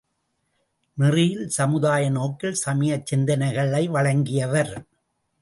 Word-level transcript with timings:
நெறியில் 0.97 1.49
சமுதாய 1.49 2.09
நோக்கில் 2.09 2.53
சமயச் 2.53 3.15
சிந்தனைகளை 3.15 3.83
வழங்கியவர். 3.89 4.73